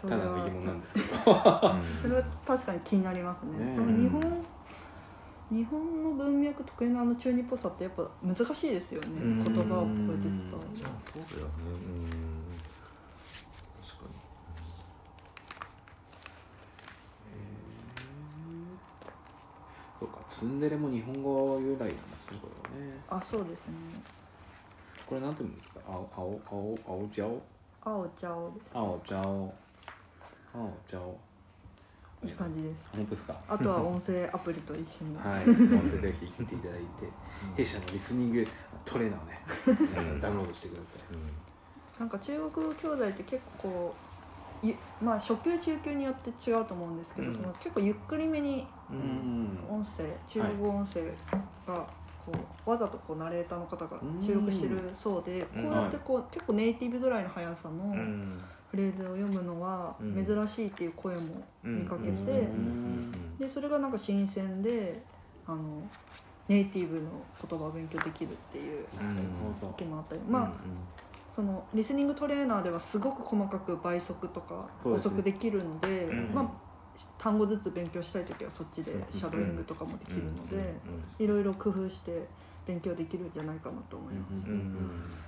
[0.00, 1.06] ただの疑問なんですけど。
[1.16, 3.58] それは確かに気になりますね。
[3.58, 4.46] ねその日本
[5.50, 9.08] 日本の文脈特有のあの中二っぽさってやっぱ難しいですよね。
[9.22, 9.44] うん。
[9.44, 12.10] 言葉をこうやって伝えるまあそうだよねうん。
[13.82, 14.14] 確かに
[19.98, 23.00] そうかツンデレも日本語由来なんですねこれはね。
[23.08, 23.74] あそうですね。
[25.06, 25.80] これなんて言うんですか？
[25.86, 27.42] 青青青青ジャオ
[27.82, 29.54] 青ちゃおです青ジャオ
[30.54, 31.18] 青ジャオ
[32.24, 32.86] いい感じです。
[32.94, 33.36] 本当ですか？
[33.48, 35.16] あとは音声アプリと一緒に。
[35.16, 35.54] はい、音
[35.88, 36.86] 声ぜひ聞いていただいて、
[37.56, 38.46] 弊社のリスニング
[38.84, 42.00] トレーナーをね、ダウンロードしてください。
[42.00, 43.94] なんか中国語教材って結構こ
[44.62, 47.34] うゆまあ初級中級によって違うと思うんですけど、うん。
[47.34, 49.58] その結構ゆっくりめにうん。
[49.70, 51.02] 音声中国語音声
[51.66, 51.86] が
[52.26, 52.32] こ
[52.66, 55.64] うわざとこうナレーターの方が収録してるそうで、うん。
[55.64, 58.38] こうやってこう結構ネイティブぐらいの速さのうん
[58.70, 60.26] フレーズを読むのはうん。
[60.26, 62.48] 珍しいっていう声も見かけて、
[63.38, 65.02] でそれがなんか新鮮で
[65.46, 65.82] あの
[66.48, 68.86] ネイティブの言葉を勉強できるっていう
[69.60, 70.78] 時もあったり、まあ
[71.34, 76.34] そのリスニングトレーナーではすごく細かく倍速とか補足できるのでうん。
[76.34, 76.46] まあ、
[77.16, 81.24] 単語ずつ勉強したい時はそっちでシャドーイングとかもできるので、うん。
[81.24, 82.28] いろいろ工夫して
[82.66, 83.30] 勉強できるん。
[83.32, 84.32] じゃないかなと思います。
[84.32, 84.40] うん。
[84.50, 85.27] うん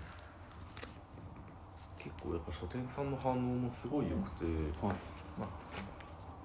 [2.02, 4.44] 結構やっぱ書店さんの反応もすごい良くて、
[4.80, 4.94] はい。
[5.38, 5.48] まあ、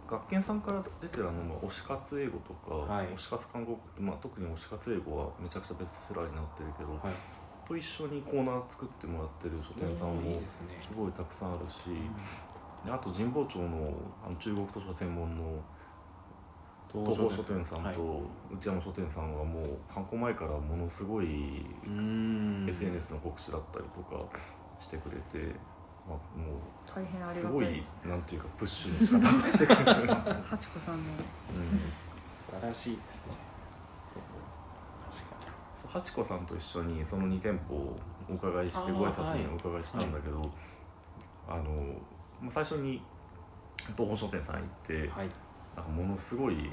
[0.07, 3.07] 学研さんから出てるあの、まあ、推し活英語とか、はい。
[3.07, 7.01] 推し活韓国、まあ、特に推し活英語はめちゃくちゃベストセラーになってるけど、はい。
[7.65, 10.43] と一緒にコーナー作ってもらってる書店さんも
[10.85, 12.11] すごいたくさんあるし、
[12.83, 13.91] であと神保町の
[14.23, 15.63] あの中国図書専門の
[16.91, 17.65] 東宝書店。
[17.65, 17.95] さんはい。
[17.95, 22.65] と内山書店さんはもう観光前からものすごいうん。
[22.67, 24.25] SNS の告知だったりとか
[24.79, 25.55] してくれて、
[26.07, 27.97] まあ、も大変ありうすごいがたいです。
[28.05, 33.33] なんていうかプッシュの仕方をしてくれるハチ子さんの素晴らしいですね。
[34.13, 34.23] そう。
[35.11, 35.35] 確か
[35.75, 40.49] そうハチ子さんと一緒にその2店舗をお伺いしてあーご挨拶にお伺いしたんだけど、
[41.47, 41.63] あの
[42.41, 43.01] まあ最初に
[43.97, 45.07] 東宝書店さん行ってに。
[45.09, 45.29] はい。
[45.75, 46.69] なんかものすごい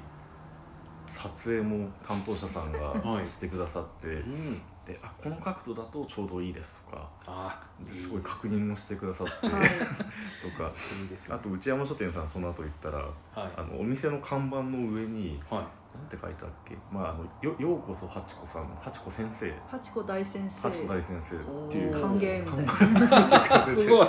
[1.07, 4.63] 撮影も担当者さんはいがしてくださって、うん。
[4.87, 9.63] であこの角度だとちょうどいいですとかあですごい確認もしてくださってはい。
[10.43, 10.71] とか。
[11.03, 11.35] いいですね。
[11.35, 13.09] あと内山書店さんその後行ったらはい。
[13.57, 15.97] あのお店の看板の上にはい。
[15.97, 19.53] なんて書いてあっけ、まあ、あのよようこそハチ子さんハチ子先生。
[19.69, 20.69] ハチ子大先生。
[20.69, 21.39] ハチ子大先生っ
[21.71, 23.67] ていう歓迎みたいな。
[23.67, 24.07] すごい。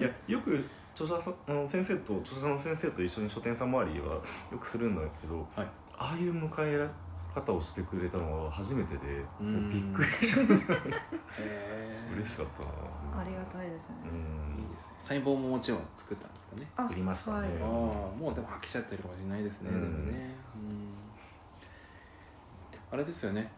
[0.00, 0.64] いやよく
[0.94, 4.22] 著者さんあの先生と著者の先生と一緒に書店さん周りはよ
[4.58, 5.66] くするんだけど、はい。
[5.96, 6.88] ああいう迎え
[7.34, 9.00] 方をしてくれたのは初めてで
[9.40, 10.52] うんもうびっくりしちゃった
[12.14, 12.68] 嬉しかったな
[13.20, 14.88] ありがたいですね、うんいいですね。
[15.08, 16.70] 細胞ももちろん作ったんですかね。
[16.76, 17.68] あ作りましたねはいああ、
[18.16, 19.70] もうでも飽きちゃってるかもしれないですね。
[19.70, 20.34] うんでもね。
[20.56, 22.88] うん。
[22.90, 23.50] あれですよね。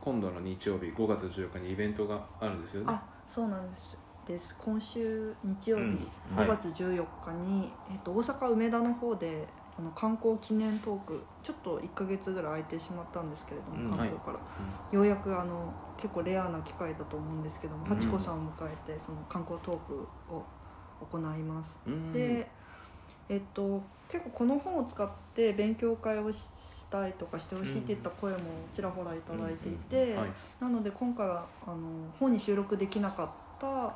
[0.00, 2.86] 今度の日曜日5月14日にイベントがあるんですよね。
[2.88, 9.46] あそうなんですです今週日曜日、うんはい5月14日に、えっと大阪梅田の方で
[9.78, 14.38] あの観光記念トークちょっと1か月ぐらい空いてしまったんですけれども、うん観光から、
[14.90, 17.88] ようやくあの結構レアな機会だと思うんですけども、うん。
[17.88, 20.44] ハチ子さんを迎えてその観光トークを
[21.00, 21.80] 行います。
[21.86, 22.12] うん。
[22.12, 22.46] で、
[23.28, 30.30] えっと、結構この本を使って勉強会をしたいとかしてほしいっていった声もちらほらいただいていて、はい。
[30.60, 33.94] なので今回はあの本に収録できなかった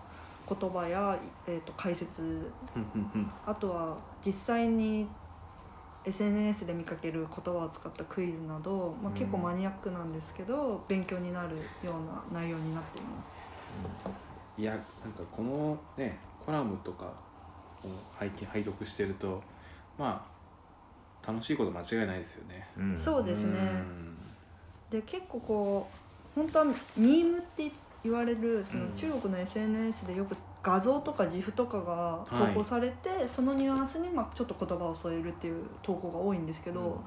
[0.48, 3.32] 言葉や、えっと、解説うんうんうん。
[3.44, 5.08] あとは実際に
[6.06, 13.34] SNS で見かける言葉を使ったクイズなど、まあ、結構マニアックなんですけど、勉強になるような内容になっています。
[14.56, 17.12] いやなんかこのねコラムとか
[17.84, 17.88] を
[18.18, 19.42] 拝見拝読してると
[19.98, 20.26] ま
[21.24, 22.66] あ楽しいこと間違いないですよね。
[22.78, 22.96] うん。
[22.96, 23.58] そうですね。
[23.58, 24.16] うん。
[24.90, 25.90] で結構こ
[26.36, 26.64] う本当は
[26.96, 27.70] ミームって
[28.04, 30.36] 言われるそのうん中国の SNS でよく
[30.66, 37.04] 画像とか GIF とかが投稿されて、そのニュアンスにまあちょっと言葉を添えるっていう投稿が多いんですけど、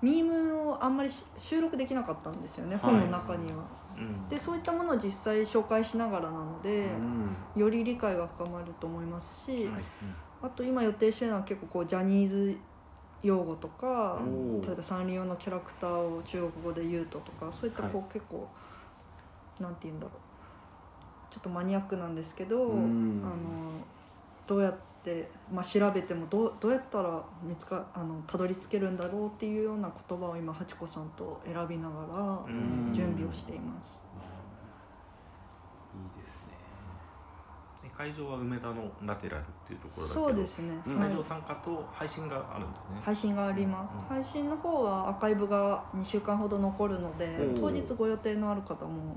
[0.00, 3.64] ミームをあんまりし収録できなかったんですよね、本の中には。
[3.96, 4.28] うん。
[4.28, 6.86] でそういったものを実際紹介しながらなので、
[7.56, 7.60] うん。
[7.60, 9.82] より理解が深まると思いますし、はい。
[10.42, 12.56] あと今予定してるのは結構こうジャニーズ
[13.24, 14.22] 用語とか、
[14.62, 18.48] 例えばサンリオのキャラクターを中国語で言うととかそういったこう、は結構
[19.58, 20.29] なんて言うんだろう
[21.30, 23.22] ちょっとマニアックなんですけど、うん。
[23.24, 23.34] あの
[24.46, 32.92] どうやって、まあ、調べてもどうどうやったら見つかあのたどり着けるんだろうっていうような言葉を今ハチ子さんと選びながら、うん。
[32.92, 34.02] 準備をしています。
[35.94, 36.60] いいですね。
[37.82, 49.16] で会場は梅田のラテラルっていうところだけどそうですね、会場参加と配信があるんだよね、配信があります、うん配信の方はアーカイブが2週間ほど残るので当日ご予定のある方も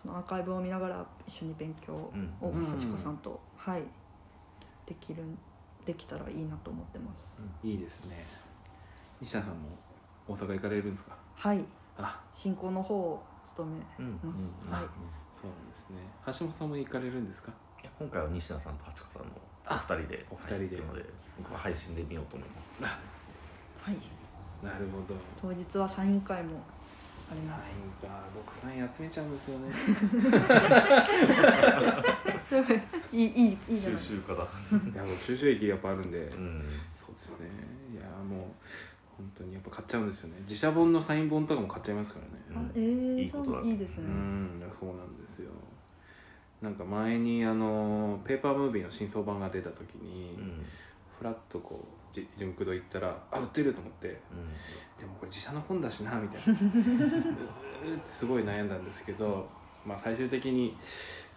[0.00, 2.66] そのアーカイブを見ながら一緒に勉強をうん。
[2.66, 3.82] ハチ子さんと、はい。
[4.86, 5.24] できる
[5.84, 7.26] できたらいいなと思ってます。
[7.62, 8.24] いいですね。
[9.20, 9.76] 西田さんも
[10.28, 11.16] 大阪行かれるんですか？
[11.34, 11.64] はい。
[11.96, 14.82] あ、進行の方を務めます、うんはい。
[15.40, 15.96] そうなんですね。
[16.26, 17.52] 橋本さんも行かれるんですか？
[17.82, 19.28] いや今回は西田さんと八子さんの
[19.70, 20.80] お二人でお二人で。
[20.82, 21.04] ので
[21.38, 22.84] 僕は配信で見ようと思います。
[22.84, 22.98] あ
[23.80, 23.96] はい。
[24.62, 25.16] なるほど。
[25.40, 26.60] 当日はサイン会も
[27.30, 29.68] ありますなんか僕サイン集めちゃうんですよね。
[33.12, 34.46] いいいいいいじゃない収集家だい
[34.96, 36.18] やもう収集益やっぱあるんで。
[36.18, 36.64] うん
[36.96, 37.50] そうですね。
[37.92, 38.40] いやもう
[39.16, 40.36] 本当にやっぱ買っちゃうんですよね。
[40.42, 42.32] 自社本のサイン本とかも買っちゃいますからね。
[42.68, 45.50] あえー、いいことだいいですね、うん、そうなんですよ。
[46.62, 50.64] なんか前にあのペーパームービーの新装版が出た時に、うん
[51.18, 51.86] フラッとこう
[52.20, 54.08] じ純駆堂行ったらあ売ってると思って。
[54.08, 54.14] うん。
[54.98, 56.52] でもこれ自社の本だしなみたいな。
[56.54, 59.48] ってすごい悩んだんですけど、
[59.86, 60.76] まあ、最終的に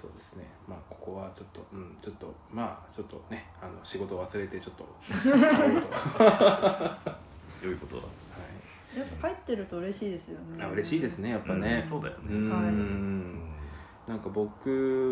[0.02, 0.46] そうですね。
[0.68, 5.88] まあここはちょっとうんちょっとまあちょっとねあの仕事を忘れてちょっと 会おうと
[6.24, 7.18] は
[7.64, 8.04] 良いことだ？
[8.98, 10.66] やっぱ入ってると嬉しいですよね。
[10.74, 12.20] 嬉しいですねやっぱね、うんそうだよね。
[12.30, 12.50] うん。
[12.50, 13.51] はい
[14.12, 14.70] なんか僕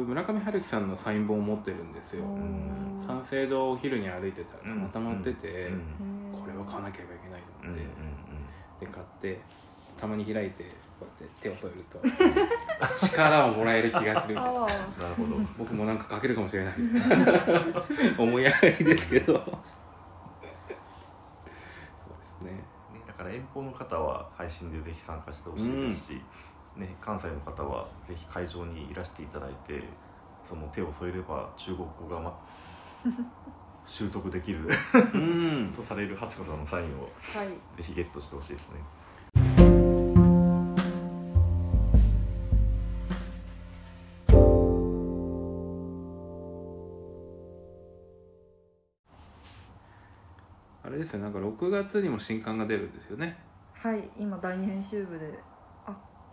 [0.09, 2.25] 村上春樹さんのサイン本を持ってるんですよ。
[3.07, 6.37] 三省堂をお昼に歩いてたらうんたまたま売ってて、うん。
[6.37, 7.85] これは買わなければいけないとうんうん思っ
[8.77, 9.39] て、で買って
[9.97, 10.65] たまに開いて
[10.99, 12.01] こうやって手を添えると
[13.07, 14.59] 力をもらえる気がするみたいな。
[14.59, 14.73] なる
[15.15, 15.37] ほど。
[15.57, 17.41] 僕もなんか書けるかもしれないみたいな
[18.17, 19.33] 思い上がりですけど。
[19.33, 19.45] そう
[22.19, 22.51] ですね。
[22.51, 26.21] ねだから遠方の方は配信でぜひ参加してほしいですし、
[26.75, 29.83] ね、関西の方はぜひ会場にいらしていただいて
[30.39, 32.39] その手を添えれば中国語が、ま、
[33.85, 34.67] 習得できる
[35.13, 35.71] うん。
[35.75, 37.47] とされるハチ子さんのサインをはい。
[37.77, 38.79] ぜひゲットしてほしいですね。
[50.83, 53.37] あれですよなんか6月にも新刊が出るんですよね。
[53.73, 55.48] はい今第二編集部であ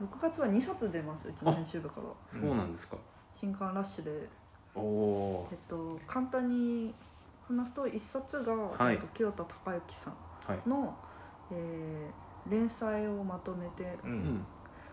[0.00, 2.06] 6月は2冊出ますうちの編集部から。
[2.40, 2.96] そうなんですか、
[3.32, 4.28] 新刊ラッシュで。
[4.74, 6.94] おおえっと簡単に
[7.48, 8.94] 話すと1冊が、はい。
[8.94, 10.68] えっと、清田孝之さーはい。
[10.68, 10.94] んの、
[11.50, 14.12] えー連載をまとめてううん。
[14.12, 14.46] ん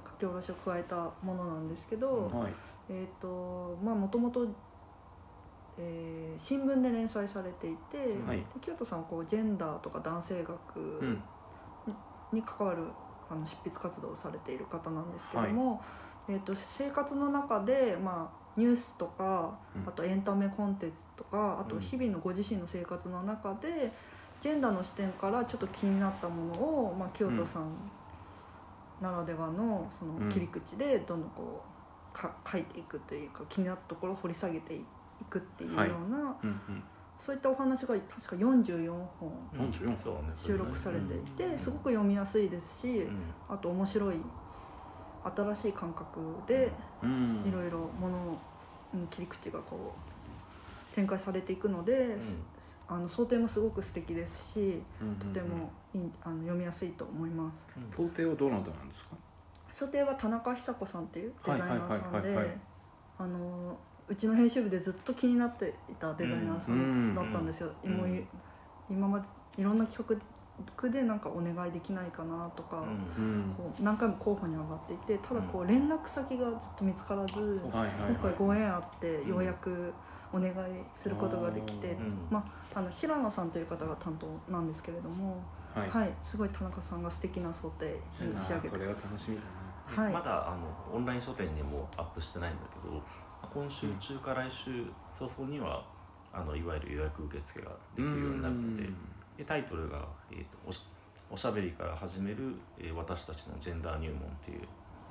[0.06, 2.54] 書き下ろしを加えたものなんですけど、はい。
[2.90, 4.48] えっ、とまあもともと
[5.78, 8.38] えー新聞で連載されていて、はい。
[8.54, 11.24] で清田さんはこうジェンダーとか男性学うん。
[12.32, 12.88] に関わる
[13.34, 15.82] あの執筆活動をされている方なんですけども、
[16.30, 19.88] えー、と生活の中で、まあ、ニュースとかうん。
[19.88, 21.82] あとエンタメコンテンツとかあとうん。
[21.82, 23.92] 日々のご自身の生活の中で
[24.40, 27.92] ジェンダーの視点からちょっと気になったものを、まあ、清田さん
[29.02, 30.30] ならではのそのうん。
[30.30, 31.64] 切り口でどんどんこ
[32.14, 34.86] うか書いていくというか気になったところを掘り下げてい
[35.30, 36.36] くっていうような、
[37.18, 43.18] そういったお話が確か44本44そうね収録されていて、うんすごく読みやすいですし、うん。
[43.50, 44.16] あと面白い
[45.36, 47.44] 新しい感覚でうん。
[47.48, 48.38] いろいろものの
[48.94, 52.18] うん切り口がこう展開されていくので、
[52.88, 54.82] あの想定もすごく素敵ですし
[55.20, 57.66] とてもいいあの読みやすいと思います。
[57.96, 59.16] 想定はどなたなんですか？
[59.74, 62.58] 想定は田中久子さんっていうデザイナーさんで
[63.18, 63.76] あの
[64.10, 68.24] うちの編集部でずっと気になっていたデザイナーさんだったんですよ、うんもうい
[68.90, 69.26] 今まで
[69.58, 70.06] いろんな企
[70.78, 72.84] 画でなんかお願いできないかなとか、
[73.18, 78.16] うんこう何回も候補に上がっていてただこう連絡先がずっと見つからず、はいはい今はい。
[78.22, 79.94] 回ご縁あってようやく
[80.34, 80.54] お願い
[80.94, 82.46] することができて、うんま
[82.76, 85.42] あ、あの平野さんという方が担当なんですけれども、
[85.74, 85.90] はい。
[85.90, 89.44] はいすごい田中さんが素敵な想定に仕上げてあーそれは楽しみだ
[89.96, 90.04] な。
[90.04, 90.14] はい。
[90.14, 93.02] まだあのオンライン書店にもアップしてないんだけどまあ
[93.54, 95.84] 今週中か来週早々には
[96.32, 98.84] あのいわゆる予約受付ができるようになるので
[99.38, 100.82] でタイトルが、えーとおし
[101.30, 104.60] 「おしゃべりから始める、えー私たちのジェンダー入門」っていう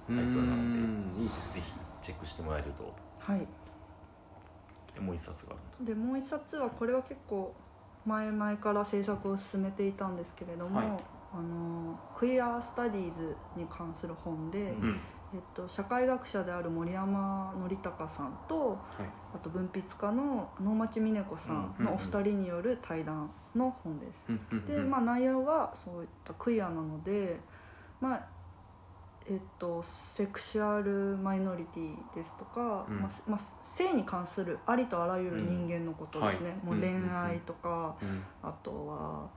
[0.09, 3.47] タイトルなのでぜひチェックしてもらえるとはい。
[4.95, 5.95] でもう一冊があるんだ。
[5.95, 7.55] でもう一冊はこれは結構
[8.05, 10.87] 前々から制作を進めていたんですけれども、はい。
[11.35, 15.01] あのクイアスタディーズに関する本で、うんうん
[15.35, 19.07] えっと、社会学者である森山則隆さんとはい。
[19.35, 24.27] あと文筆家の能町みね子さんのお二人による対談の本です。
[24.69, 27.41] で、まあ、内容はそういったクイアなので、
[27.99, 28.29] まあ
[29.25, 33.01] えっと、セクシュアルマイノリティですとか、うん。
[33.01, 36.81] まあすまあ、性に関するありとあらゆる人間のことですね、うんはい。
[36.81, 38.23] もう恋愛とか、うん。
[38.43, 39.31] あとは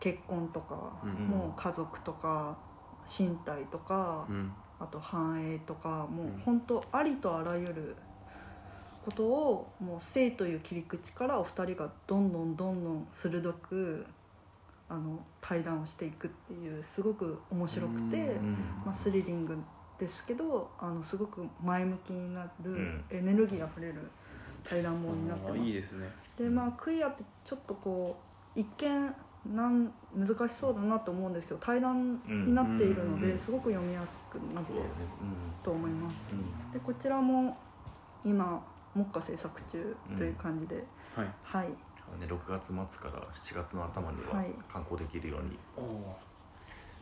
[0.00, 1.10] 結婚とか、うん。
[1.28, 2.58] もう家族とか
[3.06, 6.42] 身体とか、うんあと繁栄とかもううん。
[6.44, 7.96] 本当ありとあらゆる
[9.04, 14.06] ことをもう性という切り口からお二人がどんどんどんどん鋭く
[14.88, 19.56] あの対談をしていくっていうすごく面白くて、うんまあ、スリリング
[19.98, 23.04] ですけどあのすごく前向きになる、ん。
[23.10, 24.10] エネルギーあふれる
[24.64, 25.60] 対談本になってあます。
[25.60, 26.08] ーいいですね。
[26.38, 28.16] でまあクイアってちょっとこ
[28.56, 29.14] う一見
[29.46, 34.82] なん難しそうだなと思うんですけど対談になっているのうんで、すごく読みやすくなっている
[35.62, 36.34] と思います。
[36.34, 36.72] うん。
[36.72, 37.56] でこちらも
[38.24, 38.62] 今
[38.94, 40.84] 目下制作中という感じで、
[41.14, 41.28] はい。
[41.42, 41.68] はい。
[41.68, 42.74] ね、6月末
[43.10, 44.52] から7月の頭にははい。
[44.70, 45.58] 観光できるように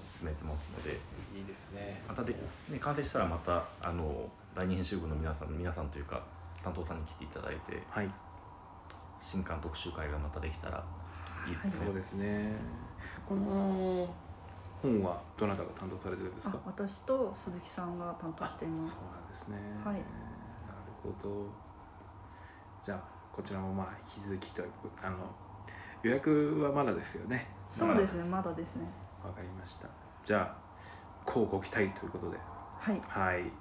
[0.07, 0.91] 進めてますので、
[1.37, 2.03] いいですね。
[2.07, 2.33] またで、
[2.69, 6.23] ね、完成したらまたあの第二編集部の皆さん皆さんというか
[6.63, 8.11] 担当さんに来ていただいてはい。
[9.21, 10.85] 新刊特集会がまたできたら
[11.49, 11.87] いいですね。
[11.87, 12.53] そうですね。
[13.29, 14.09] この
[14.83, 18.93] 本はどなたが担当されてるんですあか私と鈴木さんが担当しています。
[18.95, 19.57] そうなんですね。
[19.85, 19.95] はい。
[19.95, 20.05] なる
[21.03, 21.47] ほど。
[22.85, 23.01] じゃあ
[23.33, 24.69] こちらもまあ引き続きという
[25.03, 25.17] あの
[26.03, 27.49] 予約はまだですよね。
[27.67, 28.87] そうですねわまだですね。
[29.23, 29.89] かりました。
[30.25, 30.57] じゃあ
[31.25, 32.39] こうご期待ということで。
[32.79, 33.03] はい。
[33.09, 33.53] はい。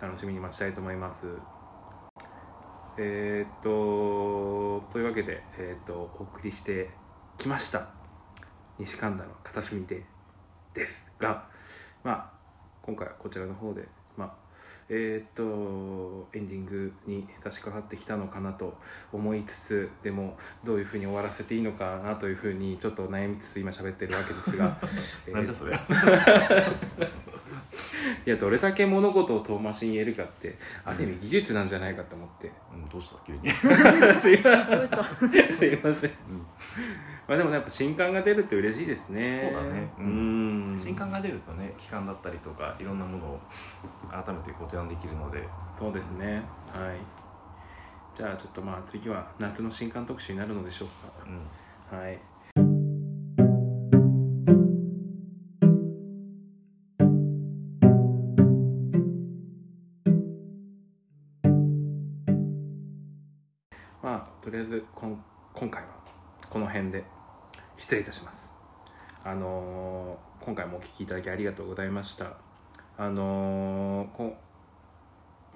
[0.00, 1.26] 楽しみに待ちたいと思います。
[2.98, 6.90] えー、っとというわけで、えーっとお送りして
[7.42, 7.88] きました。
[8.78, 10.04] 西神田の片隅で
[10.72, 11.44] ですが
[12.04, 12.30] まあ
[12.82, 14.34] 今回はこちらの方でまあ
[14.88, 18.78] えー、っとエンディングに差し掛かってきたのかなと
[19.12, 24.78] 思いつつでもどういうふうに終わらせていいのかなというふうにちょっと悩みつつ今喋ってるわけですが
[25.44, 25.74] じゃそれ。
[28.24, 32.52] いやどれだけ物事を遠回しに言えるかってある意味技術なんじゃないかと思って。
[32.72, 32.84] うん。
[32.84, 33.40] どうした急に。
[33.42, 33.52] どう
[34.86, 35.02] した？
[35.56, 36.10] すいません。
[36.28, 36.46] うん
[37.28, 39.40] まあでもねやっぱ新刊が出るって嬉しいですね。
[39.40, 39.88] そうだね。
[39.98, 40.76] ううん。
[40.76, 43.40] 新刊が出るとね期間だったりとかいろんなものを
[44.10, 45.42] 改めてご提案できるので。
[45.78, 46.42] そうですね。
[46.74, 46.98] はい。
[48.16, 50.88] じゃあちょっとまあ次は夏の新刊特集になるのでしょう
[51.26, 51.98] うん。
[51.98, 52.18] かはい。
[64.02, 65.16] まあとりあえずこん
[65.54, 66.01] 今回は
[66.52, 67.02] この辺で
[67.78, 68.50] 失礼いたします。
[69.24, 72.34] あのー今回もお聞きいただきありがとうございました。
[72.98, 74.36] あのーこ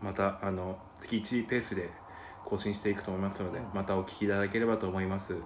[0.01, 1.91] またあの月1ペースで
[2.47, 5.37] 更新していくと思いますのでまたお聞きいただければと思います。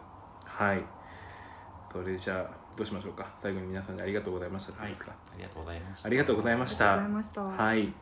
[0.45, 0.85] はい。
[1.91, 3.27] それじゃあどうしましょうか。
[3.43, 4.73] 最後に皆さんでありがとうございました。
[4.75, 6.07] っていいですか、ありがとうございました。
[6.07, 7.43] ありがとうございましありがとうたございました。
[7.43, 7.93] はい。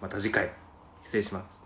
[0.00, 0.52] また次回。
[1.02, 1.61] 失礼します